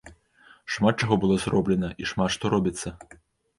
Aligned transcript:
Шмат 0.75 0.95
чаго 1.03 1.17
было 1.27 1.37
зроблена, 1.45 1.93
і 2.05 2.11
шмат 2.15 2.29
што 2.39 2.55
робіцца. 2.57 2.97